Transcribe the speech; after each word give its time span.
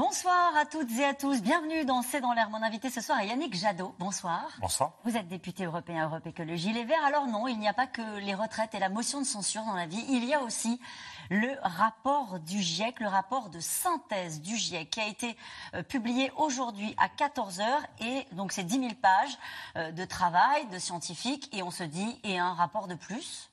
Bonsoir 0.00 0.56
à 0.56 0.64
toutes 0.64 0.90
et 0.98 1.04
à 1.04 1.12
tous. 1.12 1.42
Bienvenue 1.42 1.84
dans 1.84 2.00
C'est 2.00 2.22
dans 2.22 2.32
l'air. 2.32 2.48
Mon 2.48 2.62
invité 2.62 2.88
ce 2.88 3.02
soir 3.02 3.20
est 3.20 3.26
Yannick 3.26 3.54
Jadot. 3.54 3.94
Bonsoir. 3.98 4.48
Bonsoir. 4.58 4.92
Vous 5.04 5.14
êtes 5.14 5.28
député 5.28 5.66
européen 5.66 6.06
Europe 6.06 6.26
Écologie 6.26 6.72
Les 6.72 6.84
Verts. 6.84 7.04
Alors 7.04 7.26
non, 7.26 7.46
il 7.46 7.58
n'y 7.58 7.68
a 7.68 7.74
pas 7.74 7.86
que 7.86 8.18
les 8.18 8.34
retraites 8.34 8.74
et 8.74 8.78
la 8.78 8.88
motion 8.88 9.20
de 9.20 9.26
censure 9.26 9.62
dans 9.64 9.74
la 9.74 9.84
vie. 9.84 10.02
Il 10.08 10.24
y 10.24 10.32
a 10.32 10.40
aussi 10.40 10.80
le 11.28 11.50
rapport 11.62 12.38
du 12.38 12.62
GIEC, 12.62 12.98
le 13.00 13.08
rapport 13.08 13.50
de 13.50 13.60
synthèse 13.60 14.40
du 14.40 14.56
GIEC 14.56 14.88
qui 14.88 15.00
a 15.00 15.06
été 15.06 15.36
euh, 15.74 15.82
publié 15.82 16.32
aujourd'hui 16.38 16.96
à 16.96 17.08
14h. 17.08 17.66
Et 18.00 18.26
donc 18.32 18.52
c'est 18.52 18.64
10 18.64 18.80
000 18.80 18.94
pages 19.02 19.36
euh, 19.76 19.92
de 19.92 20.06
travail, 20.06 20.66
de 20.68 20.78
scientifiques. 20.78 21.54
Et 21.54 21.62
on 21.62 21.70
se 21.70 21.84
dit, 21.84 22.18
et 22.24 22.38
un 22.38 22.54
rapport 22.54 22.88
de 22.88 22.94
plus? 22.94 23.49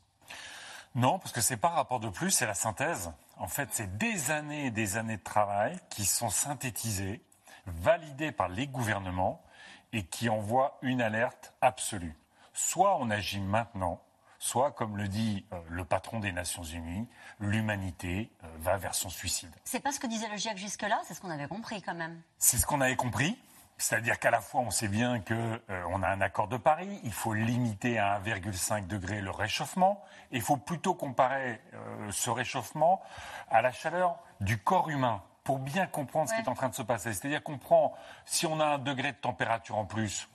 Non, 0.98 1.20
parce 1.20 1.32
que 1.32 1.42
c'est 1.42 1.58
pas 1.58 1.68
un 1.68 1.76
rapport 1.76 2.00
de 2.00 2.10
plus, 2.10 2.32
c'est 2.32 2.48
la 2.48 2.56
synthèse. 2.56 3.12
En 3.38 3.48
fait, 3.48 3.70
c'est 3.72 4.00
des 4.00 4.32
années 4.32 4.66
et 4.66 4.72
des 4.72 4.98
années 4.98 5.18
de 5.18 5.24
travail 5.24 5.78
qui 5.92 6.06
sont 6.06 6.32
synthétisées, 6.32 7.22
validées 7.68 8.32
par 8.32 8.50
les 8.50 8.66
gouvernements 8.66 9.44
et 9.94 10.04
qui 10.04 10.28
envoient 10.28 10.80
une 10.82 11.04
alerte 11.04 11.54
absolue. 11.62 12.16
Soit 12.54 12.98
on 12.98 13.12
agit 13.12 13.40
maintenant, 13.40 14.02
soit, 14.40 14.72
comme 14.72 14.98
le 14.98 15.08
dit 15.08 15.46
euh, 15.54 15.62
le 15.70 15.86
patron 15.86 16.20
des 16.20 16.32
Nations 16.32 16.64
Unies, 16.64 17.08
l'humanité 17.40 18.32
euh, 18.44 18.48
va 18.58 18.78
vers 18.78 18.96
son 18.96 19.10
suicide. 19.10 19.54
C'est 19.66 19.80
pas 19.80 19.92
ce 19.92 20.00
que 20.00 20.08
disait 20.08 20.30
le 20.30 20.38
GIEC 20.38 20.58
jusque-là, 20.58 21.00
c'est 21.06 21.14
ce 21.14 21.22
qu'on 21.22 21.30
avait 21.30 21.48
compris 21.48 21.84
quand 21.84 21.94
même. 21.94 22.20
C'est 22.40 22.58
ce 22.58 22.66
qu'on 22.66 22.82
avait 22.82 22.96
compris. 22.96 23.38
C'est-à-dire 23.78 24.18
qu'à 24.20 24.32
la 24.32 24.42
fois, 24.42 24.62
on 24.62 24.72
sait 24.72 24.88
bien 24.88 25.20
qu'on 25.20 25.34
euh, 25.70 26.02
a 26.02 26.08
un 26.08 26.22
accord 26.22 26.48
de 26.48 26.58
Paris, 26.58 27.00
il 27.04 27.14
faut 27.14 27.34
limiter 27.34 28.00
à 28.00 28.20
1,5 28.20 28.88
degré 28.88 29.22
le 29.22 29.30
réchauffement, 29.30 30.04
et 30.32 30.38
il 30.38 30.42
faut 30.42 30.58
plutôt 30.58 30.96
comparer 30.96 31.62
euh, 31.74 32.12
ce 32.12 32.32
réchauffement 32.32 33.02
à 33.52 33.62
la 33.62 33.72
chaleur 33.72 34.18
du 34.42 34.58
corps 34.58 34.90
humain 34.90 35.22
pour 35.44 35.60
bien 35.60 35.86
comprendre 35.86 36.28
ce 36.28 36.36
qui 36.36 36.42
est 36.42 36.50
en 36.50 36.56
train 36.56 36.70
de 36.70 36.76
se 36.76 36.82
passer. 36.82 37.14
C'est-à-dire 37.14 37.44
qu'on 37.44 37.60
prend, 37.60 37.94
si 38.26 38.46
on 38.48 38.60
a 38.60 38.66
un 38.66 38.78
degré 38.80 39.12
de 39.12 39.18
température 39.18 39.78
en 39.78 39.86
plus, 39.86 40.28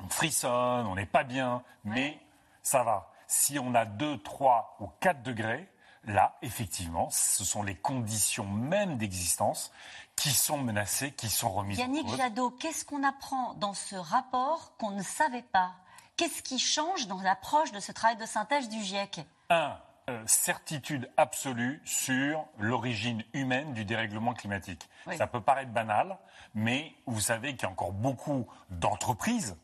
on 0.00 0.08
frissonne, 0.08 0.86
on 0.86 0.96
n'est 0.96 1.06
pas 1.06 1.24
bien, 1.24 1.62
mais 1.84 2.18
ça 2.62 2.82
va. 2.82 3.10
Si 3.28 3.58
on 3.58 3.74
a 3.74 3.84
2, 3.84 4.18
3 4.18 4.76
ou 4.80 4.88
4 5.00 5.22
degrés, 5.22 5.68
là, 6.06 6.36
effectivement, 6.42 7.08
ce 7.10 7.44
sont 7.44 7.62
les 7.62 7.74
conditions 7.76 8.44
même 8.46 8.96
d'existence 8.98 9.72
qui 10.16 10.30
sont 10.30 10.58
menacées, 10.58 11.12
qui 11.12 11.28
sont 11.28 11.50
remises 11.50 11.78
Yannick 11.78 12.04
en 12.06 12.08
cause. 12.10 12.18
Jadot, 12.18 12.50
qu'est-ce 12.50 12.84
qu'on 12.84 13.02
apprend 13.02 13.54
dans 13.54 13.74
ce 13.74 13.96
rapport 13.96 14.76
qu'on 14.78 14.90
ne 14.92 15.02
savait 15.02 15.42
pas? 15.42 15.72
Qu'est-ce 16.16 16.42
qui 16.42 16.58
change 16.58 17.08
dans 17.08 17.20
l'approche 17.22 17.72
de 17.72 17.80
ce 17.80 17.90
travail 17.92 18.16
de 18.16 18.26
synthèse 18.26 18.68
du 18.68 18.80
GIEC? 18.80 19.26
Un, 19.50 19.76
euh, 20.10 20.22
certitude 20.26 21.10
absolue 21.16 21.80
sur 21.84 22.44
l'origine 22.58 23.24
humaine 23.32 23.72
du 23.72 23.84
dérèglement 23.84 24.34
climatique. 24.34 24.88
Oui. 25.06 25.16
Ça 25.16 25.26
peut 25.26 25.40
paraître 25.40 25.72
banal, 25.72 26.18
mais 26.54 26.92
vous 27.06 27.20
savez 27.20 27.52
qu'il 27.54 27.62
y 27.62 27.66
a 27.66 27.70
encore 27.70 27.92
beaucoup 27.92 28.46
d'entreprises, 28.70 29.56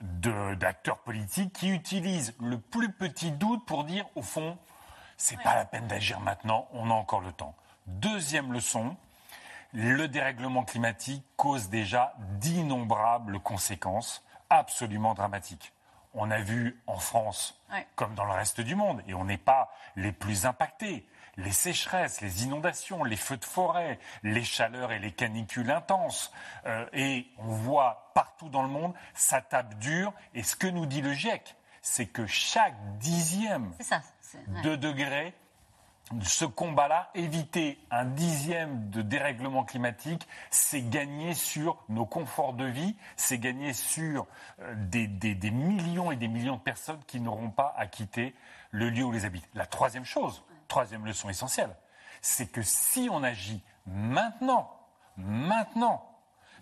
de- 0.00 0.54
d'acteurs 0.56 0.98
politiques 0.98 1.52
qui 1.52 1.68
utilisent 1.70 2.34
le 2.40 2.58
plus 2.60 2.92
petit 2.92 3.30
doute 3.32 3.64
pour 3.64 3.84
dire, 3.84 4.06
au 4.16 4.22
fond, 4.22 4.58
c'est 5.20 5.36
pas 5.42 5.54
la 5.54 5.66
peine 5.66 5.86
d'agir 5.86 6.18
maintenant, 6.20 6.66
on 6.72 6.90
a 6.90 6.94
encore 6.94 7.20
le 7.20 7.30
temps. 7.30 7.54
Deuxième 7.86 8.52
leçon, 8.54 8.96
le 9.74 10.08
dérèglement 10.08 10.64
climatique 10.64 11.24
cause 11.36 11.68
déjà 11.68 12.14
d'innombrables 12.38 13.38
conséquences 13.40 14.24
absolument 14.48 15.12
dramatiques. 15.12 15.72
On 16.14 16.30
a 16.30 16.38
vu 16.40 16.80
en 16.86 16.98
France, 16.98 17.60
Ouais. 17.70 17.86
comme 17.96 18.14
dans 18.14 18.24
le 18.24 18.32
reste 18.32 18.62
du 18.62 18.74
monde, 18.74 19.02
et 19.06 19.14
on 19.14 19.24
n'est 19.24 19.36
pas 19.38 19.70
les 19.94 20.10
plus 20.10 20.46
impactés. 20.46 21.06
Les 21.36 21.52
sécheresses, 21.52 22.20
les 22.22 22.44
inondations, 22.44 23.04
les 23.04 23.16
feux 23.16 23.36
de 23.36 23.44
forêt, 23.44 24.00
les 24.22 24.42
chaleurs 24.42 24.90
et 24.90 24.98
les 24.98 25.12
canicules 25.12 25.70
intenses. 25.70 26.32
Euh, 26.66 26.86
et 26.92 27.26
on 27.38 27.52
voit 27.52 28.10
partout 28.14 28.48
dans 28.48 28.62
le 28.62 28.68
monde, 28.68 28.94
ça 29.14 29.40
tape 29.42 29.74
dur. 29.78 30.12
Et 30.34 30.42
ce 30.42 30.56
que 30.56 30.66
nous 30.66 30.86
dit 30.86 31.02
le 31.02 31.12
GIEC, 31.12 31.54
c'est 31.82 32.06
que 32.06 32.26
chaque 32.26 32.74
dixième 32.98 33.72
ça. 33.80 34.02
C'est- 34.30 34.38
ouais. 34.48 34.62
de 34.62 34.76
degrés 34.76 35.34
ce 36.22 36.44
combat-là, 36.44 37.08
éviter 37.14 37.78
un 37.92 38.04
dixième 38.04 38.90
de 38.90 39.00
dérèglement 39.00 39.62
climatique, 39.62 40.26
c'est 40.50 40.82
gagner 40.82 41.34
sur 41.34 41.76
nos 41.88 42.04
conforts 42.04 42.52
de 42.54 42.64
vie, 42.64 42.96
c'est 43.16 43.38
gagner 43.38 43.72
sur 43.72 44.26
euh, 44.60 44.74
des, 44.76 45.06
des- 45.06 45.36
des 45.36 45.52
millions 45.52 46.10
et 46.10 46.16
des 46.16 46.26
millions 46.26 46.56
de 46.56 46.60
personnes 46.62 46.98
qui 47.06 47.20
n'auront 47.20 47.50
pas 47.50 47.72
à 47.78 47.86
quitter 47.86 48.34
le 48.72 48.90
lieu 48.90 49.04
où 49.04 49.12
les 49.12 49.24
habitent. 49.24 49.48
La 49.54 49.66
troisième 49.66 50.04
chose, 50.04 50.42
troisième 50.66 51.06
leçon 51.06 51.28
essentielle, 51.28 51.76
c'est 52.22 52.50
que 52.50 52.62
si 52.62 53.08
on 53.12 53.22
agit 53.22 53.62
maintenant, 53.86 54.68
maintenant, 55.16 56.04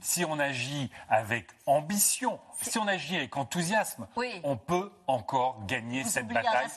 si 0.01 0.27
on 0.27 0.39
agit 0.39 0.91
avec 1.09 1.49
ambition, 1.65 2.39
si 2.61 2.79
on 2.79 2.87
agit 2.87 3.17
avec 3.17 3.35
enthousiasme, 3.37 4.07
Oui. 4.17 4.41
on 4.45 4.59
peut 4.59 4.93
encore 5.07 5.65
gagner 5.65 6.03
Vous 6.03 6.11
cette 6.11 6.29
bataille. 6.29 6.69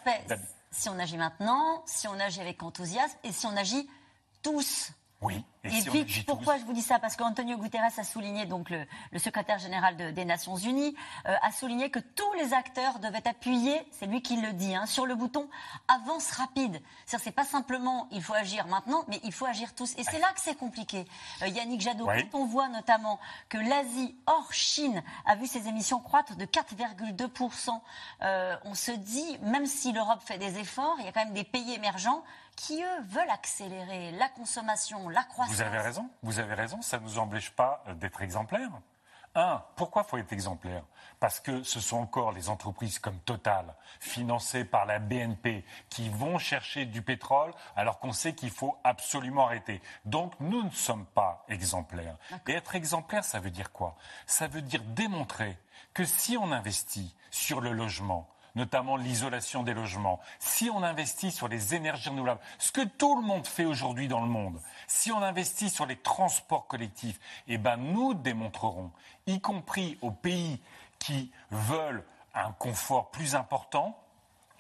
Si 0.72 0.90
on 0.90 0.98
agit 1.00 1.18
maintenant, 1.18 1.84
si 1.86 2.08
on 2.08 2.20
agit 2.20 2.42
avec 2.42 2.64
enthousiasme 2.64 3.18
et 3.24 3.32
si 3.32 3.46
on 3.46 3.56
agit 3.58 3.90
tous. 4.42 4.92
Oui, 5.22 5.46
Et, 5.64 5.70
si 5.70 5.88
on 5.88 5.94
vite, 5.94 6.08
agit 6.08 6.24
pourquoi 6.24 6.56
tous- 6.56 6.62
je 6.62 6.66
vous 6.66 6.74
dis 6.74 6.82
ça? 6.82 6.98
Parce 6.98 7.16
qu'Antonio 7.16 7.56
Guterres 7.56 7.92
a 7.96 8.04
souligné, 8.04 8.48
donc 8.48 8.72
le, 8.72 8.88
le 9.12 9.20
secrétaire 9.20 9.60
général 9.60 9.96
de- 9.96 10.10
des 10.10 10.26
Nations 10.26 10.56
Unies, 10.56 10.96
euh, 11.28 11.36
a 11.44 11.52
souligné 11.52 11.92
que 11.92 12.00
tous 12.00 12.34
les 12.40 12.54
acteurs 12.56 12.98
devaient 12.98 13.28
appuyer, 13.28 13.86
c'est 13.92 14.08
lui 14.08 14.24
qui 14.24 14.38
le 14.42 14.52
dit, 14.54 14.74
hein, 14.74 14.88
sur 14.88 15.06
le 15.06 15.14
bouton 15.14 15.48
avance 15.88 16.32
rapide. 16.32 16.82
C'est-à-dire, 17.06 17.24
c'est 17.26 17.32
pas 17.32 17.44
simplement 17.46 18.08
il 18.10 18.24
faut 18.24 18.34
agir 18.34 18.66
maintenant, 18.66 19.04
mais 19.10 19.20
il 19.24 19.32
faut 19.32 19.46
agir 19.46 19.76
tous. 19.76 19.94
Et 20.00 20.04
c'est 20.04 20.18
là 20.18 20.28
que 20.34 20.42
c'est 20.42 20.56
compliqué. 20.58 21.06
Euh, 21.44 21.48
Yannick 21.50 21.82
Jadot, 21.82 22.08
Oui. 22.08 22.28
quand 22.32 22.40
on 22.40 22.46
voit 22.46 22.70
notamment 22.70 23.20
que 23.48 23.60
l'Asie 23.60 24.16
hors 24.26 24.52
Chine 24.54 25.04
a 25.28 25.36
vu 25.36 25.46
ses 25.46 25.68
émissions 25.68 26.00
croître 26.00 26.36
de 26.36 26.46
4,2%, 26.46 27.80
euh, 28.24 28.56
on 28.66 28.74
se 28.74 28.92
dit, 28.92 29.38
même 29.44 29.68
si 29.68 29.92
l'Europe 29.92 30.22
fait 30.26 30.40
des 30.40 30.58
efforts, 30.58 30.96
il 31.00 31.06
y 31.06 31.08
a 31.08 31.12
quand 31.12 31.24
même 31.26 31.34
des 31.36 31.44
pays 31.44 31.74
émergents 31.74 32.24
qui, 32.56 32.84
eux, 32.84 33.02
veulent 33.08 33.30
accélérer 33.30 34.12
la 34.12 34.30
consommation, 34.30 35.10
la 35.10 35.24
croissance. 35.24 35.56
Vous 35.56 35.62
avez 35.62 35.80
raison, 35.80 36.10
vous 36.24 36.40
avez 36.40 36.54
raison, 36.54 36.82
ça 36.82 37.00
ne 37.00 37.04
nous 37.04 37.20
empêche 37.20 37.52
pas 37.52 37.84
euh, 37.88 37.94
d'être 37.96 38.22
exemplaires. 38.22 38.72
Un, 39.34 39.64
pourquoi 39.78 40.04
faut 40.04 40.18
être 40.18 40.34
exemplaire? 40.34 40.84
Parce 41.22 41.40
que 41.40 41.64
ce 41.64 41.80
sont 41.80 41.98
encore 41.98 42.34
les 42.34 42.50
entreprises 42.50 43.00
comme 43.00 43.18
Total, 43.20 43.74
financées 44.02 44.66
par 44.66 44.86
la 44.86 45.00
BNP, 45.00 45.64
qui 45.90 46.10
vont 46.10 46.38
chercher 46.38 46.86
du 46.86 47.02
pétrole 47.02 47.54
alors 47.78 48.00
qu'on 48.00 48.12
sait 48.12 48.36
qu'il 48.36 48.52
faut 48.52 48.78
absolument 48.84 49.46
arrêter. 49.46 49.82
Donc 50.04 50.34
nous 50.42 50.64
ne 50.64 50.70
sommes 50.72 51.06
pas 51.06 51.46
exemplaires. 51.48 52.18
Et 52.48 52.52
être 52.52 52.76
exemplaire, 52.76 53.24
ça 53.24 53.40
veut 53.40 53.52
dire 53.52 53.72
quoi? 53.72 53.96
Ça 54.26 54.48
veut 54.48 54.62
dire 54.62 54.84
démontrer 54.84 55.58
que 55.94 56.04
si 56.04 56.36
on 56.36 56.52
investit 56.52 57.16
sur 57.30 57.62
le 57.62 57.72
logement, 57.72 58.28
notamment 58.56 58.98
l'isolation 58.98 59.64
des 59.64 59.74
logements, 59.74 60.20
si 60.40 60.70
on 60.70 60.84
investit 60.84 61.32
sur 61.32 61.48
les 61.48 61.76
énergies 61.76 62.10
renouvelables, 62.10 62.42
ce 62.60 62.72
que 62.72 62.82
tout 62.82 63.20
le 63.20 63.26
monde 63.26 63.48
fait 63.48 63.66
aujourd'hui 63.66 64.08
dans 64.08 64.22
le 64.22 64.28
monde, 64.28 64.60
si 64.88 65.12
on 65.12 65.22
investit 65.22 65.70
sur 65.70 65.86
les 65.86 65.98
transports 65.98 66.68
collectifs, 66.68 67.20
eh 67.48 67.58
ben 67.58 67.78
nous 67.78 68.14
démontrerons, 68.14 68.92
y 69.28 69.40
compris 69.40 69.98
aux 70.02 70.12
pays 70.12 70.60
qui 71.00 71.32
veulent 71.50 72.04
un 72.34 72.52
confort 72.54 73.12
plus 73.12 73.36
important, 73.36 73.98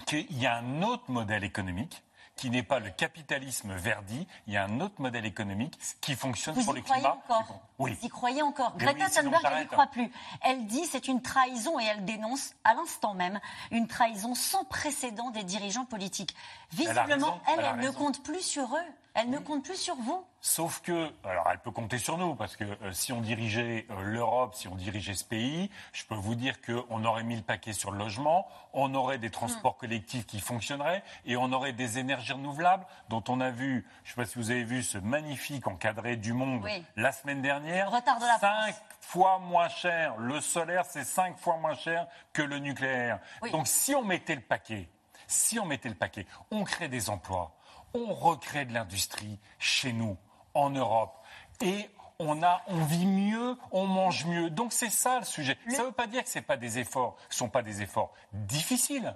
qu'il 0.05 0.37
y 0.37 0.47
a 0.47 0.55
un 0.55 0.81
autre 0.81 1.09
modèle 1.09 1.43
économique 1.43 2.03
qui 2.41 2.49
n'est 2.49 2.63
pas 2.63 2.79
le 2.79 2.89
capitalisme 2.89 3.75
verdi, 3.75 4.25
il 4.47 4.53
y 4.53 4.57
a 4.57 4.63
un 4.63 4.79
autre 4.79 4.95
modèle 4.97 5.27
économique 5.27 5.77
qui 6.01 6.15
fonctionne 6.15 6.55
Vous 6.55 6.63
pour 6.63 6.73
y 6.73 6.77
le 6.77 6.81
croyez 6.81 7.03
climat. 7.03 7.19
encore 7.29 7.61
Oui. 7.77 7.95
Vous 8.01 8.07
y 8.07 8.09
croyez 8.09 8.41
encore 8.41 8.75
Greta 8.77 9.05
oui, 9.05 9.11
Thunberg, 9.11 9.43
elle 9.45 9.59
n'y 9.59 9.67
croit 9.67 9.85
plus. 9.85 10.11
Elle 10.41 10.65
dit 10.65 10.83
c'est 10.87 11.07
une 11.07 11.21
trahison 11.21 11.79
et 11.79 11.83
elle 11.83 12.03
dénonce 12.03 12.55
à 12.63 12.73
l'instant 12.73 13.13
même 13.13 13.39
une 13.69 13.87
trahison 13.87 14.33
sans 14.33 14.63
précédent 14.63 15.29
des 15.29 15.43
dirigeants 15.43 15.85
politiques. 15.85 16.35
Visiblement, 16.71 17.39
elle, 17.47 17.63
elle 17.63 17.79
ne 17.79 17.91
compte 17.91 18.23
plus 18.23 18.41
sur 18.41 18.75
eux. 18.75 18.91
Elle 19.13 19.29
ne 19.29 19.39
compte 19.39 19.65
plus 19.65 19.75
sur 19.75 19.95
vous. 19.95 20.25
Sauf 20.39 20.79
que, 20.81 21.11
alors 21.25 21.47
elle 21.51 21.59
peut 21.59 21.69
compter 21.71 21.97
sur 21.97 22.17
nous, 22.17 22.33
parce 22.33 22.55
que 22.55 22.63
euh, 22.63 22.91
si 22.93 23.11
on 23.11 23.19
dirigeait 23.21 23.85
euh, 23.89 24.01
l'Europe, 24.03 24.55
si 24.55 24.67
on 24.69 24.75
dirigeait 24.75 25.13
ce 25.13 25.25
pays, 25.25 25.69
je 25.91 26.05
peux 26.05 26.15
vous 26.15 26.33
dire 26.33 26.61
qu'on 26.61 27.03
aurait 27.03 27.23
mis 27.23 27.35
le 27.35 27.41
paquet 27.43 27.73
sur 27.73 27.91
le 27.91 27.97
logement, 27.97 28.47
on 28.73 28.95
aurait 28.95 29.17
des 29.17 29.29
transports 29.29 29.75
collectifs 29.77 30.25
qui 30.25 30.39
fonctionneraient, 30.39 31.03
et 31.25 31.35
on 31.35 31.51
aurait 31.51 31.73
des 31.73 31.99
énergies 31.99 32.33
renouvelables 32.33 32.85
dont 33.09 33.23
on 33.27 33.41
a 33.41 33.51
vu, 33.51 33.85
je 34.03 34.11
ne 34.11 34.15
sais 34.15 34.21
pas 34.21 34.25
si 34.25 34.39
vous 34.39 34.49
avez 34.49 34.63
vu 34.63 34.81
ce 34.81 34.97
magnifique 34.97 35.67
encadré 35.67 36.15
du 36.15 36.31
monde 36.33 36.61
Oui. 36.63 36.83
la 36.95 37.11
semaine 37.11 37.41
dernière, 37.41 37.89
Le 37.91 37.97
retard 37.97 38.17
de 38.17 38.25
la 38.25 38.39
cinq 38.39 38.73
France. 38.73 38.81
fois 39.01 39.39
moins 39.39 39.69
cher. 39.69 40.15
Le 40.17 40.39
solaire, 40.41 40.85
c'est 40.87 41.03
cinq 41.03 41.37
fois 41.37 41.57
moins 41.57 41.75
cher 41.75 42.07
que 42.33 42.41
le 42.41 42.59
nucléaire. 42.59 43.19
Oui. 43.43 43.51
Donc 43.51 43.67
si 43.67 43.93
on 43.93 44.03
mettait 44.03 44.35
le 44.35 44.41
paquet, 44.41 44.89
si 45.27 45.59
on 45.59 45.65
mettait 45.65 45.89
le 45.89 45.95
paquet, 45.95 46.25
on 46.49 46.63
crée 46.63 46.87
des 46.87 47.09
emplois, 47.09 47.53
on 47.93 48.13
recrée 48.13 48.65
de 48.65 48.73
l'industrie 48.73 49.39
chez 49.59 49.93
nous. 49.93 50.17
en 50.53 50.69
Europe. 50.69 51.13
Et 51.61 51.89
on, 52.19 52.43
a, 52.43 52.61
on 52.67 52.83
vit 52.83 53.05
mieux, 53.05 53.57
on 53.71 53.85
mange 53.87 54.25
mieux. 54.25 54.49
Donc 54.49 54.73
c'est 54.73 54.89
ça 54.89 55.19
le 55.19 55.25
sujet. 55.25 55.57
Ça 55.69 55.81
ne 55.81 55.87
veut 55.87 55.91
pas 55.91 56.07
dire 56.07 56.23
que 56.23 56.29
ce 56.29 56.39
pas 56.39 56.57
des 56.57 56.79
efforts, 56.79 57.17
sont 57.29 57.49
pas 57.49 57.61
des 57.61 57.81
efforts 57.81 58.13
difficiles. 58.33 59.15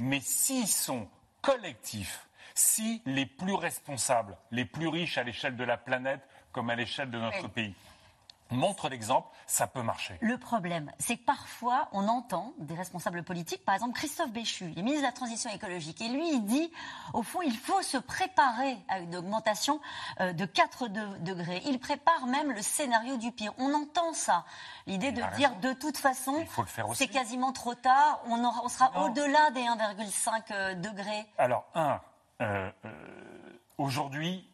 Mais 0.00 0.20
s'ils 0.20 0.68
sont 0.68 1.08
collectifs, 1.42 2.28
si 2.54 3.02
les 3.04 3.26
plus 3.26 3.54
responsables, 3.54 4.36
les 4.50 4.64
plus 4.64 4.88
riches 4.88 5.18
à 5.18 5.24
l'échelle 5.24 5.56
de 5.56 5.64
la 5.64 5.76
planète 5.76 6.20
comme 6.52 6.70
à 6.70 6.76
l'échelle 6.76 7.10
de 7.10 7.18
notre 7.18 7.48
pays, 7.48 7.74
montre 8.50 8.88
l'exemple, 8.88 9.28
ça 9.46 9.66
peut 9.66 9.82
marcher. 9.82 10.16
Le 10.20 10.38
problème, 10.38 10.92
c'est 10.98 11.16
que 11.16 11.24
parfois, 11.24 11.88
on 11.92 12.08
entend 12.08 12.52
des 12.58 12.74
responsables 12.74 13.22
politiques, 13.22 13.64
par 13.64 13.74
exemple 13.74 13.94
Christophe 13.94 14.30
Béchu, 14.30 14.72
le 14.76 14.82
ministre 14.82 15.00
de 15.00 15.06
la 15.06 15.12
Transition 15.12 15.50
écologique, 15.50 16.00
et 16.00 16.08
lui, 16.08 16.28
il 16.30 16.44
dit, 16.44 16.70
au 17.12 17.22
fond, 17.22 17.42
il 17.42 17.56
faut 17.56 17.82
se 17.82 17.96
préparer 17.96 18.76
à 18.88 18.98
une 19.00 19.16
augmentation 19.16 19.80
euh, 20.20 20.32
de 20.32 20.44
4 20.44 20.88
degrés. 21.20 21.62
Il 21.66 21.78
prépare 21.78 22.26
même 22.26 22.52
le 22.52 22.62
scénario 22.62 23.16
du 23.16 23.32
pire. 23.32 23.52
On 23.58 23.72
entend 23.74 24.12
ça, 24.12 24.44
l'idée 24.86 25.12
de 25.12 25.22
dire, 25.36 25.54
de 25.56 25.72
toute 25.72 25.96
façon, 25.96 26.44
c'est 26.94 27.08
quasiment 27.08 27.52
trop 27.52 27.74
tard, 27.74 28.20
on, 28.26 28.44
aura, 28.44 28.62
on 28.64 28.68
sera 28.68 29.04
au-delà 29.04 29.50
des 29.50 29.62
1,5 29.62 30.42
euh, 30.50 30.74
degrés. 30.74 31.26
Alors, 31.38 31.64
un, 31.74 32.00
euh, 32.40 32.70
aujourd'hui, 33.78 34.48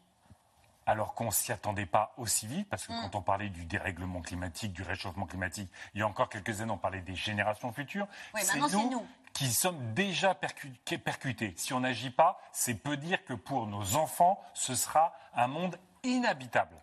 alors 0.91 1.15
qu'on 1.15 1.27
ne 1.27 1.31
s'y 1.31 1.53
attendait 1.53 1.87
pas 1.87 2.13
aussi 2.17 2.49
vite, 2.49 2.69
parce 2.69 2.89
que 2.89 2.93
mm. 2.93 3.01
quand 3.03 3.19
on 3.19 3.23
parlait 3.23 3.49
du 3.49 3.65
dérèglement 3.65 4.21
climatique, 4.21 4.73
du 4.73 4.83
réchauffement 4.83 5.25
climatique, 5.25 5.71
il 5.95 6.01
y 6.01 6.03
a 6.03 6.07
encore 6.09 6.29
quelques 6.29 6.61
années, 6.61 6.73
on 6.73 6.79
parlait 6.79 7.01
des 7.01 7.15
générations 7.15 7.73
futures. 7.73 8.09
c'est 8.35 8.59
nous, 8.59 9.07
qui 9.33 9.53
sommes 9.53 9.95
déjà 9.95 10.35
percutés. 10.35 11.55
Si 11.57 11.73
on 11.73 11.81
n'agit 11.81 12.11
pas, 12.11 12.41
c'est 12.53 12.75
peu 12.75 12.97
dire 12.97 13.25
que 13.25 13.35
pour 13.35 13.69
nos 13.69 13.95
enfants, 13.95 14.43
ce 14.53 14.75
sera 14.75 15.15
un 15.33 15.47
monde 15.47 15.79
inhabitable. 16.03 16.75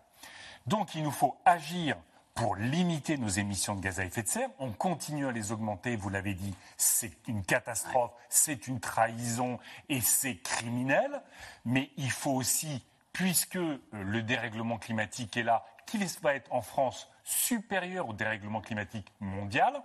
Donc 0.66 0.94
il 0.94 1.02
nous 1.02 1.10
faut 1.10 1.36
agir 1.44 1.98
pour 2.34 2.56
limiter 2.56 3.18
nos 3.18 3.28
émissions 3.28 3.74
de 3.74 3.80
gaz 3.82 4.00
à 4.00 4.06
effet 4.06 4.22
de 4.22 4.28
serre. 4.28 4.48
On 4.58 4.72
continue 4.72 5.26
à 5.26 5.32
les 5.32 5.52
augmenter, 5.52 5.96
vous 5.96 6.08
l'avez 6.08 6.32
dit, 6.32 6.54
c'est 6.78 7.12
une 7.28 7.44
catastrophe, 7.44 8.12
c'est 8.30 8.68
une 8.68 8.80
trahison 8.80 9.58
et 9.90 10.00
c'est 10.00 10.36
criminel. 10.36 11.20
Mais 11.66 11.90
il 11.98 12.10
faut 12.10 12.32
aussi 12.32 12.82
puisque 13.12 13.56
euh, 13.56 13.78
le 13.92 14.22
dérèglement 14.22 14.78
climatique 14.78 15.36
est 15.36 15.42
là, 15.42 15.64
qu'il 15.86 16.06
va 16.22 16.34
être 16.34 16.52
en 16.52 16.62
France 16.62 17.08
supérieur 17.24 18.08
au 18.08 18.12
dérèglement 18.12 18.60
climatique 18.60 19.12
mondial, 19.20 19.82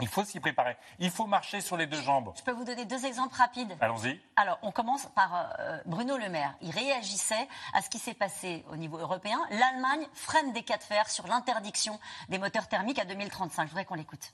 il 0.00 0.08
faut 0.08 0.24
s'y 0.24 0.40
préparer. 0.40 0.76
Il 0.98 1.10
faut 1.10 1.26
marcher 1.26 1.60
sur 1.60 1.76
les 1.76 1.86
deux 1.86 2.00
jambes. 2.00 2.32
Je 2.36 2.42
peux 2.42 2.52
vous 2.52 2.64
donner 2.64 2.84
deux 2.84 3.04
exemples 3.04 3.34
rapides 3.34 3.76
Allons-y. 3.80 4.20
Alors, 4.36 4.58
on 4.62 4.72
commence 4.72 5.06
par 5.14 5.54
euh, 5.58 5.78
Bruno 5.86 6.16
Le 6.16 6.28
Maire. 6.28 6.54
Il 6.62 6.70
réagissait 6.70 7.48
à 7.74 7.82
ce 7.82 7.90
qui 7.90 7.98
s'est 7.98 8.14
passé 8.14 8.64
au 8.70 8.76
niveau 8.76 8.98
européen. 8.98 9.38
L'Allemagne 9.50 10.06
freine 10.14 10.52
des 10.52 10.62
cas 10.62 10.78
de 10.78 10.82
fer 10.82 11.08
sur 11.10 11.26
l'interdiction 11.26 11.98
des 12.28 12.38
moteurs 12.38 12.68
thermiques 12.68 12.98
à 12.98 13.04
2035. 13.04 13.64
Je 13.64 13.68
voudrais 13.70 13.84
qu'on 13.84 13.94
l'écoute. 13.94 14.32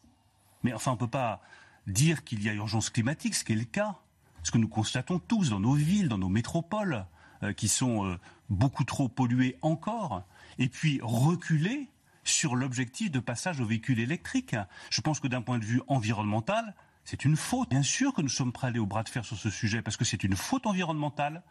Mais 0.62 0.72
enfin, 0.72 0.92
on 0.92 0.94
ne 0.94 1.00
peut 1.00 1.08
pas 1.08 1.40
dire 1.86 2.24
qu'il 2.24 2.42
y 2.42 2.48
a 2.48 2.52
urgence 2.52 2.90
climatique, 2.90 3.34
ce 3.34 3.44
qui 3.44 3.52
est 3.52 3.56
le 3.56 3.64
cas. 3.64 3.96
Ce 4.42 4.50
que 4.52 4.58
nous 4.58 4.68
constatons 4.68 5.18
tous 5.18 5.50
dans 5.50 5.60
nos 5.60 5.74
villes, 5.74 6.08
dans 6.08 6.18
nos 6.18 6.28
métropoles. 6.28 7.04
Euh, 7.42 7.52
qui 7.52 7.68
sont 7.68 8.06
euh, 8.06 8.18
beaucoup 8.48 8.84
trop 8.84 9.08
pollués 9.08 9.58
encore, 9.60 10.22
et 10.58 10.70
puis 10.70 11.00
reculer 11.02 11.90
sur 12.24 12.56
l'objectif 12.56 13.10
de 13.10 13.20
passage 13.20 13.60
aux 13.60 13.66
véhicules 13.66 14.00
électriques. 14.00 14.56
Je 14.88 15.00
pense 15.02 15.20
que 15.20 15.28
d'un 15.28 15.42
point 15.42 15.58
de 15.58 15.64
vue 15.64 15.82
environnemental, 15.86 16.74
c'est 17.04 17.26
une 17.26 17.36
faute. 17.36 17.68
Bien 17.68 17.82
sûr 17.82 18.14
que 18.14 18.22
nous 18.22 18.30
sommes 18.30 18.52
prêts 18.52 18.68
à 18.68 18.70
aller 18.70 18.78
au 18.78 18.86
bras 18.86 19.02
de 19.02 19.10
fer 19.10 19.22
sur 19.22 19.36
ce 19.36 19.50
sujet, 19.50 19.82
parce 19.82 19.98
que 19.98 20.06
c'est 20.06 20.24
une 20.24 20.34
faute 20.34 20.66
environnementale. 20.66 21.42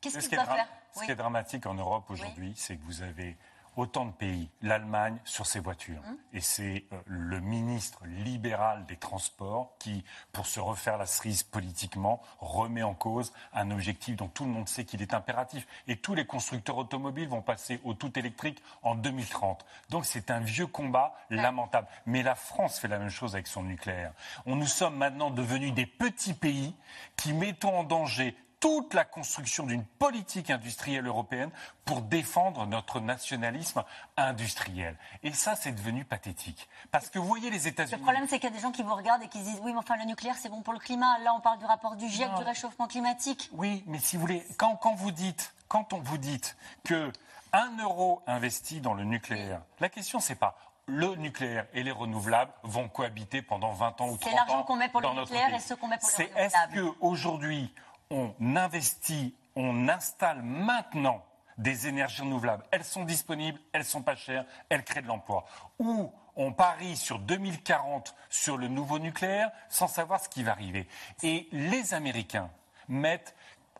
Qu'est-ce 0.00 0.26
qu'il 0.26 0.38
doit 0.38 0.46
faire? 0.46 0.68
Ce 0.94 1.04
qui 1.04 1.10
est 1.10 1.16
dramatique 1.16 1.66
en 1.66 1.74
Europe 1.74 2.06
aujourd'hui, 2.08 2.54
c'est 2.56 2.76
que 2.76 2.82
vous 2.84 3.02
avez 3.02 3.36
autant 3.76 4.06
de 4.06 4.12
pays, 4.12 4.48
l'Allemagne 4.62 5.18
sur 5.24 5.46
ses 5.46 5.60
voitures. 5.60 6.02
Hum. 6.06 6.16
Et 6.32 6.40
c'est 6.40 6.84
euh, 6.92 7.00
le 7.06 7.40
ministre 7.40 8.02
libéral 8.06 8.84
des 8.86 8.96
Transports 8.96 9.74
qui, 9.78 10.04
pour 10.32 10.46
se 10.46 10.60
refaire 10.60 10.98
la 10.98 11.06
cerise 11.06 11.42
politiquement, 11.42 12.22
remet 12.40 12.82
en 12.82 12.94
cause 12.94 13.32
un 13.52 13.70
objectif 13.70 14.16
dont 14.16 14.28
tout 14.28 14.44
le 14.44 14.50
monde 14.50 14.68
sait 14.68 14.84
qu'il 14.84 15.02
est 15.02 15.14
impératif. 15.14 15.66
Et 15.88 15.96
tous 15.96 16.14
les 16.14 16.26
constructeurs 16.26 16.78
automobiles 16.78 17.28
vont 17.28 17.42
passer 17.42 17.80
au 17.84 17.94
tout 17.94 18.18
électrique 18.18 18.62
en 18.82 18.94
2030. 18.94 19.64
Donc 19.90 20.04
c'est 20.04 20.30
un 20.30 20.40
vieux 20.40 20.66
combat 20.66 21.14
lamentable. 21.30 21.88
Mais 22.06 22.22
la 22.22 22.34
France 22.34 22.78
fait 22.78 22.88
la 22.88 22.98
même 22.98 23.10
chose 23.10 23.34
avec 23.34 23.46
son 23.46 23.62
nucléaire. 23.62 24.12
On, 24.46 24.56
nous 24.56 24.66
sommes 24.66 24.96
maintenant 24.96 25.30
devenus 25.30 25.74
des 25.74 25.86
petits 25.86 26.34
pays 26.34 26.74
qui 27.16 27.32
mettons 27.32 27.78
en 27.78 27.84
danger 27.84 28.36
toute 28.64 28.94
la 28.94 29.04
construction 29.04 29.66
d'une 29.66 29.84
politique 29.84 30.48
industrielle 30.48 31.06
européenne 31.06 31.50
pour 31.84 32.00
défendre 32.00 32.64
notre 32.64 32.98
nationalisme 32.98 33.84
industriel. 34.16 34.96
Et 35.22 35.34
ça, 35.34 35.54
c'est 35.54 35.72
devenu 35.72 36.06
pathétique. 36.06 36.66
Parce 36.90 37.10
que 37.10 37.18
vous 37.18 37.26
voyez 37.26 37.50
les 37.50 37.68
États-Unis. 37.68 37.98
Le 37.98 38.02
problème, 38.02 38.26
c'est 38.26 38.38
qu'il 38.38 38.48
y 38.48 38.52
a 38.54 38.56
des 38.56 38.62
gens 38.62 38.72
qui 38.72 38.82
vous 38.82 38.94
regardent 38.94 39.22
et 39.22 39.28
qui 39.28 39.40
se 39.40 39.44
disent 39.44 39.60
Oui, 39.62 39.74
mais 39.74 39.80
enfin, 39.80 39.98
le 39.98 40.06
nucléaire, 40.06 40.36
c'est 40.40 40.48
bon 40.48 40.62
pour 40.62 40.72
le 40.72 40.78
climat. 40.78 41.18
Là, 41.18 41.34
on 41.36 41.40
parle 41.40 41.58
du 41.58 41.66
rapport 41.66 41.96
du 41.96 42.08
GIEC, 42.08 42.32
du 42.38 42.42
réchauffement 42.42 42.86
climatique. 42.86 43.50
Oui, 43.52 43.84
mais 43.86 43.98
si 43.98 44.16
vous 44.16 44.22
voulez, 44.22 44.46
quand, 44.56 44.76
quand 44.76 44.94
vous 44.94 45.10
dites, 45.10 45.52
quand 45.68 45.92
on 45.92 46.00
vous 46.00 46.16
dit 46.16 46.40
que 46.84 47.12
un 47.52 47.76
euro 47.82 48.22
investi 48.26 48.80
dans 48.80 48.94
le 48.94 49.04
nucléaire, 49.04 49.60
la 49.78 49.90
question, 49.90 50.20
c'est 50.20 50.36
pas 50.36 50.56
le 50.86 51.16
nucléaire 51.16 51.66
et 51.74 51.82
les 51.82 51.92
renouvelables 51.92 52.52
vont 52.62 52.88
cohabiter 52.88 53.42
pendant 53.42 53.72
20 53.72 54.00
ans 54.00 54.08
ou 54.08 54.16
30 54.16 54.22
ans. 54.22 54.30
C'est 54.30 54.34
l'argent 54.34 54.62
qu'on 54.62 54.76
met 54.76 54.88
pour 54.88 55.02
le 55.02 55.20
nucléaire 55.20 55.54
et 55.54 55.58
ce 55.58 55.74
qu'on 55.74 55.88
met 55.88 55.98
pour 55.98 56.08
les 56.16 56.24
renouvelables. 56.24 56.46
Est-ce 56.46 56.80
qu'aujourd'hui, 56.80 57.70
on 58.10 58.34
investit, 58.56 59.34
on 59.56 59.88
installe 59.88 60.42
maintenant 60.42 61.24
des 61.58 61.86
énergies 61.86 62.22
renouvelables. 62.22 62.64
Elles 62.70 62.84
sont 62.84 63.04
disponibles, 63.04 63.60
elles 63.72 63.84
sont 63.84 64.02
pas 64.02 64.16
chères, 64.16 64.44
elles 64.68 64.84
créent 64.84 65.02
de 65.02 65.06
l'emploi. 65.06 65.44
Ou 65.78 66.12
on 66.36 66.52
parie 66.52 66.96
sur 66.96 67.18
2040 67.20 68.14
sur 68.28 68.56
le 68.56 68.68
nouveau 68.68 68.98
nucléaire 68.98 69.50
sans 69.68 69.86
savoir 69.86 70.20
ce 70.20 70.28
qui 70.28 70.42
va 70.42 70.52
arriver. 70.52 70.88
Et 71.22 71.48
les 71.52 71.94
Américains 71.94 72.50
mettent 72.88 73.34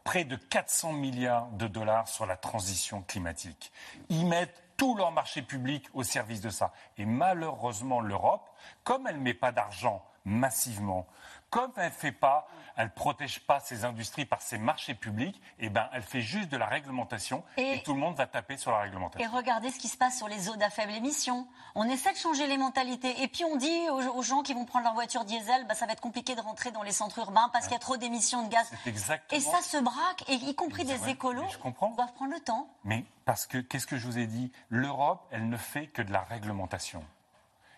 près 0.04 0.24
de 0.24 0.36
400 0.36 0.92
milliards 0.92 1.48
de 1.52 1.66
dollars 1.66 2.08
sur 2.08 2.26
la 2.26 2.36
transition 2.36 3.02
climatique. 3.02 3.72
Ils 4.08 4.26
mettent 4.26 4.62
tout 4.76 4.96
leur 4.96 5.12
marché 5.12 5.42
public 5.42 5.88
au 5.94 6.02
service 6.02 6.40
de 6.40 6.50
ça. 6.50 6.72
Et 6.98 7.06
malheureusement, 7.06 8.00
l'Europe, 8.00 8.48
comme 8.82 9.06
elle 9.06 9.16
ne 9.16 9.22
met 9.22 9.34
pas 9.34 9.52
d'argent 9.52 10.04
massivement 10.24 11.06
comme 11.54 11.70
elle 11.76 11.84
ne 11.84 11.90
fait 11.90 12.10
pas, 12.10 12.48
elle 12.74 12.90
protège 12.90 13.38
pas 13.38 13.60
ses 13.60 13.84
industries 13.84 14.24
par 14.24 14.42
ses 14.42 14.58
marchés 14.58 14.94
publics, 14.94 15.40
et 15.60 15.66
eh 15.66 15.68
ben, 15.68 15.88
elle 15.92 16.02
fait 16.02 16.20
juste 16.20 16.48
de 16.48 16.56
la 16.56 16.66
réglementation 16.66 17.44
et, 17.56 17.80
tout 17.84 17.94
le 17.94 18.00
monde 18.00 18.16
va 18.16 18.26
taper 18.26 18.56
sur 18.56 18.72
la 18.72 18.80
réglementation. 18.80 19.24
Et 19.24 19.32
regardez 19.32 19.70
ce 19.70 19.78
qui 19.78 19.86
se 19.86 19.96
passe 19.96 20.18
sur 20.18 20.26
les 20.26 20.48
eaux 20.48 20.56
à 20.60 20.68
faible 20.68 20.90
émission. 20.90 21.46
On 21.76 21.84
essaie 21.84 22.12
de 22.12 22.18
changer 22.18 22.48
les 22.48 22.58
mentalités 22.58 23.22
et 23.22 23.28
puis 23.28 23.44
on 23.44 23.54
dit 23.54 23.88
aux, 23.88 24.22
gens 24.22 24.42
qui 24.42 24.52
vont 24.52 24.64
prendre 24.64 24.86
leur 24.86 24.94
voiture 24.94 25.24
diesel, 25.24 25.64
bah, 25.68 25.74
ça 25.74 25.86
va 25.86 25.92
être 25.92 26.00
compliqué 26.00 26.34
de 26.34 26.40
rentrer 26.40 26.72
dans 26.72 26.82
les 26.82 26.90
centres 26.90 27.20
urbains 27.20 27.48
parce 27.52 27.66
qu'il 27.66 27.74
y 27.74 27.76
a 27.76 27.80
trop 27.80 27.98
d'émissions 27.98 28.42
de 28.42 28.50
gaz. 28.50 28.68
Exactement. 28.84 29.38
Et 29.38 29.40
ça 29.40 29.62
se 29.62 29.76
braque, 29.76 30.28
et 30.28 30.34
y 30.34 30.56
compris 30.56 30.84
des 30.84 31.08
écolos 31.08 31.46
je 31.52 31.58
comprends. 31.58 31.90
doivent 31.90 32.14
prendre 32.14 32.32
le 32.32 32.40
temps. 32.40 32.68
Mais 32.82 33.04
parce 33.26 33.46
que, 33.46 33.58
qu'est-ce 33.58 33.86
que 33.86 33.96
je 33.96 34.06
vous 34.06 34.18
ai 34.18 34.26
dit? 34.26 34.50
L'Europe, 34.70 35.24
elle 35.30 35.48
ne 35.48 35.56
fait 35.56 35.86
que 35.86 36.02
de 36.02 36.12
la 36.12 36.22
réglementation. 36.22 37.04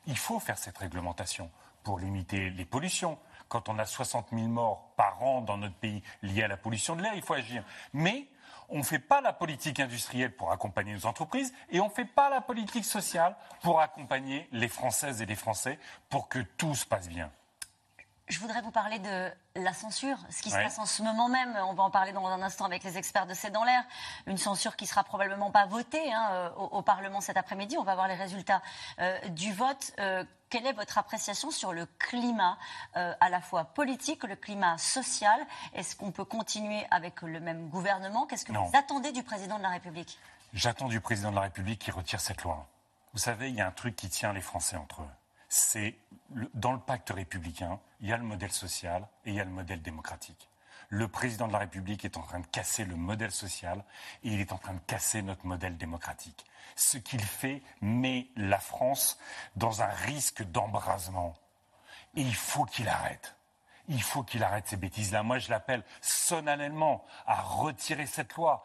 Il 0.06 0.16
faut 0.16 0.40
faire 0.40 0.56
cette 0.56 0.78
réglementation 0.78 1.50
pour 1.86 2.00
limiter 2.00 2.50
les 2.50 2.64
pollutions, 2.64 3.16
quand 3.46 3.68
on 3.68 3.78
a 3.78 3.86
60 3.86 4.30
000 4.32 4.48
morts 4.48 4.90
par 4.96 5.22
an 5.22 5.40
dans 5.40 5.56
notre 5.56 5.76
pays 5.76 6.02
liés 6.20 6.42
à 6.42 6.48
la 6.48 6.56
pollution 6.56 6.96
de 6.96 7.02
l'air, 7.02 7.12
il 7.14 7.22
faut 7.22 7.34
agir. 7.34 7.62
Mais 7.92 8.26
on 8.68 8.78
ne 8.78 8.82
fait 8.82 8.98
pas 8.98 9.20
la 9.20 9.32
politique 9.32 9.78
industrielle 9.78 10.34
pour 10.34 10.50
accompagner 10.50 10.94
nos 10.94 11.06
entreprises 11.06 11.54
et 11.70 11.78
on 11.78 11.84
ne 11.84 11.92
fait 11.92 12.04
pas 12.04 12.28
la 12.28 12.40
politique 12.40 12.84
sociale 12.84 13.36
pour 13.62 13.80
accompagner 13.80 14.48
les 14.50 14.66
Françaises 14.66 15.22
et 15.22 15.26
les 15.26 15.36
Français 15.36 15.78
pour 16.08 16.28
que 16.28 16.40
tout 16.40 16.74
se 16.74 16.84
passe 16.84 17.08
bien. 17.08 17.30
Je 18.28 18.40
voudrais 18.40 18.60
vous 18.60 18.72
parler 18.72 18.98
de 18.98 19.30
la 19.54 19.72
censure, 19.72 20.18
ce 20.30 20.42
qui 20.42 20.50
se 20.50 20.56
passe 20.56 20.80
en 20.80 20.86
ce 20.86 21.00
moment 21.00 21.28
même. 21.28 21.56
On 21.68 21.74
va 21.74 21.84
en 21.84 21.90
parler 21.90 22.12
dans 22.12 22.26
un 22.26 22.42
instant 22.42 22.64
avec 22.64 22.82
les 22.82 22.98
experts 22.98 23.26
de 23.26 23.34
C'est 23.34 23.52
dans 23.52 23.62
l'air. 23.62 23.84
Une 24.26 24.36
censure 24.36 24.74
qui 24.74 24.86
sera 24.86 25.04
probablement 25.04 25.52
pas 25.52 25.66
votée 25.66 26.12
hein, 26.12 26.28
euh, 26.32 26.50
au, 26.54 26.82
Parlement 26.82 27.20
cet 27.20 27.36
après-midi. 27.36 27.76
On 27.78 27.84
va 27.84 27.94
voir 27.94 28.08
les 28.08 28.16
résultats 28.16 28.62
euh, 28.98 29.16
du 29.28 29.52
vote. 29.52 29.92
Euh, 30.00 30.24
quelle 30.50 30.66
est 30.66 30.72
votre 30.72 30.98
appréciation 30.98 31.52
sur 31.52 31.72
le 31.72 31.86
climat, 31.98 32.56
à 32.94 33.28
la 33.30 33.40
fois 33.40 33.64
politique, 33.64 34.22
le 34.22 34.36
climat 34.36 34.78
social? 34.78 35.44
Est-ce 35.74 35.96
qu'on 35.96 36.12
peut 36.12 36.24
continuer 36.24 36.86
avec 36.92 37.22
le 37.22 37.40
même 37.40 37.68
gouvernement? 37.68 38.26
Qu'est-ce 38.26 38.44
que 38.44 38.52
vous 38.52 38.70
attendez 38.72 39.10
du 39.10 39.24
président 39.24 39.58
de 39.58 39.64
la 39.64 39.70
République? 39.70 40.20
J'attends 40.52 40.86
du 40.86 41.00
président 41.00 41.30
de 41.30 41.34
la 41.34 41.42
République 41.42 41.80
qui 41.80 41.90
retire 41.90 42.20
cette 42.20 42.44
loi. 42.44 42.68
Vous 43.12 43.18
savez, 43.18 43.48
il 43.48 43.56
y 43.56 43.60
a 43.60 43.66
un 43.66 43.72
truc 43.72 43.96
qui 43.96 44.08
tient 44.08 44.32
les 44.32 44.40
Français 44.40 44.76
entre 44.76 45.02
eux 45.02 45.10
c'est 45.48 45.96
dans 46.54 46.72
le 46.72 46.80
pacte 46.80 47.10
républicain, 47.10 47.80
il 48.00 48.08
y 48.08 48.12
a 48.12 48.16
le 48.16 48.24
modèle 48.24 48.52
social 48.52 49.06
et 49.24 49.30
il 49.30 49.36
y 49.36 49.40
a 49.40 49.44
le 49.44 49.50
modèle 49.50 49.82
démocratique. 49.82 50.48
Le 50.88 51.08
président 51.08 51.48
de 51.48 51.52
la 51.52 51.58
République 51.58 52.04
est 52.04 52.16
en 52.16 52.22
train 52.22 52.40
de 52.40 52.46
casser 52.46 52.84
le 52.84 52.96
modèle 52.96 53.32
social 53.32 53.84
et 54.22 54.28
il 54.28 54.40
est 54.40 54.52
en 54.52 54.58
train 54.58 54.74
de 54.74 54.80
casser 54.86 55.22
notre 55.22 55.46
modèle 55.46 55.76
démocratique. 55.76 56.44
Ce 56.76 56.98
qu'il 56.98 57.22
fait 57.22 57.62
met 57.80 58.28
la 58.36 58.58
France 58.58 59.18
dans 59.56 59.82
un 59.82 59.88
risque 59.88 60.42
d'embrasement. 60.44 61.34
Et 62.14 62.22
il 62.22 62.34
faut 62.34 62.64
qu'il 62.64 62.88
arrête. 62.88 63.36
Il 63.88 64.02
faut 64.02 64.22
qu'il 64.22 64.42
arrête 64.42 64.66
ces 64.66 64.76
bêtises-là. 64.76 65.22
Moi, 65.22 65.38
je 65.38 65.50
l'appelle 65.50 65.84
solennellement 66.00 67.04
à 67.26 67.40
retirer 67.40 68.06
cette 68.06 68.34
loi. 68.34 68.64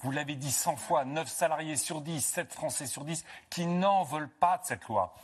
vous 0.00 0.10
l'avez 0.10 0.36
dit 0.36 0.52
100 0.52 0.76
fois, 0.76 1.04
9 1.04 1.28
salariés 1.28 1.76
sur 1.76 2.00
10, 2.00 2.24
7 2.24 2.52
Français 2.52 2.86
sur 2.86 3.04
10 3.04 3.24
qui 3.50 3.66
n'en 3.66 4.02
veulent 4.02 4.32
pas 4.32 4.58
de 4.58 4.64
cette 4.64 4.86
loi. 4.86 5.14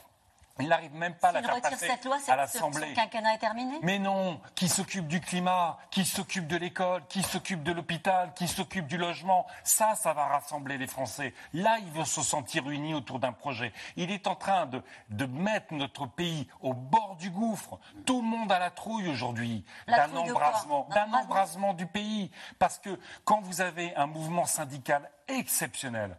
Il 0.61 0.69
n'arrive 0.69 0.93
même 0.93 1.15
pas 1.15 1.29
à 1.29 1.31
la 1.33 1.43
faire 1.43 1.61
passer 1.61 1.87
cette 1.87 2.05
loi, 2.05 2.17
à 2.27 2.35
l'Assemblée. 2.35 2.89
Son 2.89 2.93
quinquennat 2.93 3.35
est 3.35 3.39
terminé? 3.39 3.79
Mais 3.81 3.99
non, 3.99 4.39
qui 4.55 4.67
s'occupe 4.67 5.07
du 5.07 5.19
climat, 5.19 5.77
qui 5.89 6.05
s'occupe 6.05 6.47
de 6.47 6.57
l'école, 6.57 7.03
qui 7.07 7.23
s'occupe 7.23 7.63
de 7.63 7.71
l'hôpital, 7.71 8.33
qui 8.33 8.47
s'occupe 8.47 8.87
du 8.87 8.97
logement, 8.97 9.45
ça, 9.63 9.95
ça 9.95 10.13
va 10.13 10.25
rassembler 10.25 10.77
les 10.77 10.87
Français. 10.87 11.33
Là, 11.53 11.77
ils 11.79 11.91
vont 11.91 12.05
se 12.05 12.21
sentir 12.21 12.69
unis 12.69 12.93
autour 12.93 13.19
d'un 13.19 13.33
projet. 13.33 13.73
Il 13.95 14.11
est 14.11 14.27
en 14.27 14.35
train 14.35 14.65
de, 14.65 14.81
de 15.09 15.25
mettre 15.25 15.73
notre 15.73 16.05
pays 16.05 16.47
au 16.61 16.73
bord 16.73 17.15
du 17.17 17.29
gouffre. 17.29 17.79
Tout 18.05 18.21
le 18.21 18.27
monde 18.27 18.51
a 18.51 18.59
la 18.59 18.69
trouille 18.69 19.09
aujourd'hui 19.09 19.65
d'un 19.87 20.15
embrasement, 20.15 20.87
d'un 20.93 21.11
embrasement 21.13 21.73
du 21.73 21.85
pays. 21.85 22.31
Parce 22.59 22.77
que 22.77 22.99
quand 23.23 23.41
vous 23.41 23.61
avez 23.61 23.95
un 23.95 24.05
mouvement 24.05 24.45
syndical 24.45 25.09
exceptionnel, 25.27 26.17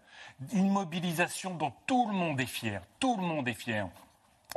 une 0.52 0.70
mobilisation 0.70 1.54
dont 1.54 1.72
tout 1.86 2.06
le 2.08 2.14
monde 2.14 2.40
est 2.40 2.46
fier, 2.46 2.82
tout 2.98 3.16
le 3.16 3.22
monde 3.22 3.48
est 3.48 3.54
fier, 3.54 3.88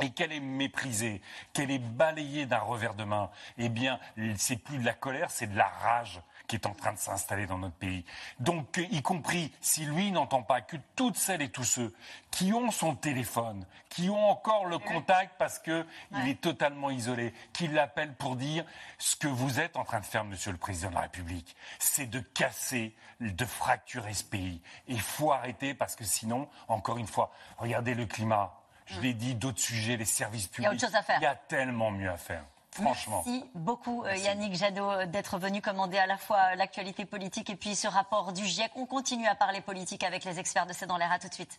et 0.00 0.10
qu'elle 0.10 0.32
est 0.32 0.40
méprisée, 0.40 1.22
qu'elle 1.52 1.70
est 1.70 1.78
balayée 1.78 2.46
d'un 2.46 2.58
revers 2.58 2.94
de 2.94 3.04
main, 3.04 3.30
eh 3.58 3.68
bien, 3.68 3.98
c'est 4.36 4.56
plus 4.56 4.78
de 4.78 4.84
la 4.84 4.92
colère, 4.92 5.30
c'est 5.30 5.46
de 5.46 5.56
la 5.56 5.68
rage 5.68 6.20
qui 6.46 6.56
est 6.56 6.66
en 6.66 6.74
train 6.74 6.92
de 6.92 6.98
s'installer 6.98 7.46
dans 7.46 7.58
notre 7.58 7.74
pays. 7.74 8.04
Donc, 8.38 8.78
y 8.90 9.02
compris 9.02 9.52
si 9.60 9.84
lui 9.84 10.12
n'entend 10.12 10.42
pas 10.42 10.60
que 10.60 10.76
toutes 10.94 11.16
celles 11.16 11.42
et 11.42 11.48
tous 11.48 11.64
ceux 11.64 11.94
qui 12.30 12.52
ont 12.52 12.70
son 12.70 12.94
téléphone, 12.94 13.66
qui 13.88 14.10
ont 14.10 14.30
encore 14.30 14.66
le 14.66 14.78
contact 14.78 15.34
parce 15.38 15.58
qu'il 15.58 15.84
est 16.26 16.40
totalement 16.40 16.90
isolé, 16.90 17.32
qui 17.52 17.66
l'appellent 17.68 18.14
pour 18.14 18.36
dire 18.36 18.64
ce 18.98 19.16
que 19.16 19.28
vous 19.28 19.58
êtes 19.58 19.76
en 19.76 19.84
train 19.84 20.00
de 20.00 20.04
faire, 20.04 20.24
Monsieur 20.24 20.52
le 20.52 20.58
Président 20.58 20.90
de 20.90 20.94
la 20.94 21.00
République, 21.02 21.56
c'est 21.78 22.06
de 22.06 22.20
casser, 22.20 22.94
de 23.20 23.44
fracturer 23.44 24.14
ce 24.14 24.24
pays. 24.24 24.60
il 24.86 25.00
faut 25.00 25.32
arrêter 25.32 25.74
parce 25.74 25.96
que 25.96 26.04
sinon, 26.04 26.48
encore 26.68 26.98
une 26.98 27.06
fois, 27.06 27.32
regardez 27.58 27.94
le 27.94 28.06
climat 28.06 28.65
je 28.86 29.00
l'ai 29.00 29.14
dit, 29.14 29.34
d'autres 29.34 29.60
sujets, 29.60 29.96
les 29.96 30.04
services 30.04 30.46
publics. 30.46 30.60
Il 30.60 30.64
y 30.64 30.66
a 30.66 30.72
autre 30.72 30.80
chose 30.80 30.94
à 30.94 31.02
faire. 31.02 31.18
Il 31.20 31.24
y 31.24 31.26
a 31.26 31.34
tellement 31.34 31.90
mieux 31.90 32.10
à 32.10 32.16
faire. 32.16 32.44
Franchement. 32.70 33.22
Merci 33.26 33.44
beaucoup 33.54 34.04
euh, 34.04 34.14
Yannick 34.16 34.54
Jadot 34.54 34.90
euh, 34.90 35.06
d'être 35.06 35.38
venu 35.38 35.62
commander 35.62 35.96
à 35.96 36.06
la 36.06 36.18
fois 36.18 36.54
l'actualité 36.56 37.06
politique 37.06 37.48
et 37.48 37.56
puis 37.56 37.74
ce 37.74 37.88
rapport 37.88 38.32
du 38.32 38.44
GIEC. 38.44 38.70
On 38.76 38.84
continue 38.86 39.26
à 39.26 39.34
parler 39.34 39.62
politique 39.62 40.04
avec 40.04 40.24
les 40.24 40.38
experts 40.38 40.66
de 40.66 40.74
C'est 40.74 40.86
dans 40.86 40.98
l'air. 40.98 41.10
À 41.10 41.18
tout 41.18 41.28
de 41.28 41.34
suite. 41.34 41.58